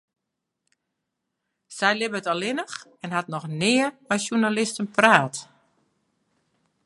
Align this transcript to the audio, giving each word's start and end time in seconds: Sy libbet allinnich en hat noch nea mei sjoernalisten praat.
Sy 1.77 1.91
libbet 1.97 2.29
allinnich 2.33 2.77
en 3.03 3.13
hat 3.15 3.27
noch 3.31 3.47
nea 3.61 3.87
mei 4.07 4.19
sjoernalisten 4.23 4.87
praat. 4.97 5.35